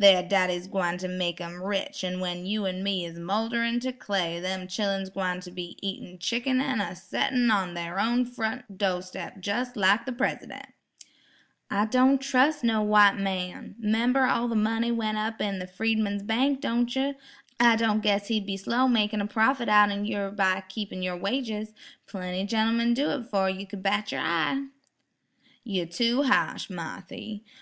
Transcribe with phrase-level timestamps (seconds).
[0.00, 3.92] Thar daddy's gwine ter make 'em rich an' when you an' me is moulderin' ter
[3.92, 8.78] clay dem chillun's gwine ter be eatin' chickun an' a settin' on thar own front
[8.78, 10.72] do' steps jes' like de Presidun'."
[11.70, 13.74] "I don' trus' no' white man.
[13.78, 17.16] 'Member all the money went up in the Freedman's bank, don' yer?
[17.60, 21.74] I don' guess he'd be slow makin' a profit outen yer by keepin' yer wages.
[22.06, 24.66] Plenty gentmen'd do it 'fore yer could bat yer eye."
[25.62, 27.44] "You tew ha'sh, Marthy.